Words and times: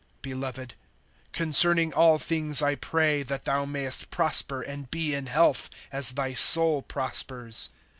(2)Beloved, 0.23 0.71
concerning 1.31 1.93
all 1.93 2.17
things 2.17 2.63
I 2.63 2.73
pray 2.73 3.21
that 3.21 3.45
thou 3.45 3.65
mayest 3.65 4.09
prosper 4.09 4.63
and 4.63 4.89
be 4.89 5.13
in 5.13 5.27
health, 5.27 5.69
as 5.91 6.13
thy 6.13 6.33
soul 6.33 6.81
prospers. 6.81 7.69